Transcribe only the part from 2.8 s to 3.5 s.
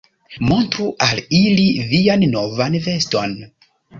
veston.